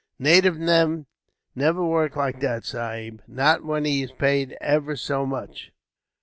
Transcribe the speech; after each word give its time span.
"Native 0.17 0.57
man 0.57 1.05
never 1.53 1.85
work 1.85 2.15
like 2.15 2.39
that, 2.39 2.65
sahib. 2.65 3.21
Not 3.27 3.63
when 3.63 3.85
he's 3.85 4.11
paid 4.11 4.57
ever 4.59 4.95
so 4.95 5.27
much. 5.27 5.71